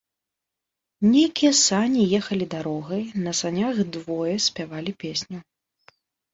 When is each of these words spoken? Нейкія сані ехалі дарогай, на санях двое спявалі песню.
Нейкія 1.13 1.51
сані 1.67 2.01
ехалі 2.19 2.49
дарогай, 2.55 3.03
на 3.27 3.31
санях 3.43 3.85
двое 3.99 4.35
спявалі 4.51 4.99
песню. 5.07 5.39